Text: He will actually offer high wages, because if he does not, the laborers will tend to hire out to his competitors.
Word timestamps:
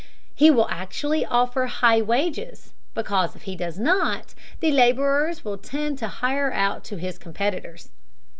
He 0.33 0.49
will 0.49 0.67
actually 0.67 1.23
offer 1.27 1.67
high 1.67 2.01
wages, 2.01 2.73
because 2.95 3.35
if 3.35 3.43
he 3.43 3.55
does 3.55 3.77
not, 3.77 4.33
the 4.59 4.71
laborers 4.71 5.45
will 5.45 5.59
tend 5.59 5.99
to 5.99 6.07
hire 6.07 6.51
out 6.51 6.83
to 6.85 6.97
his 6.97 7.19
competitors. 7.19 7.89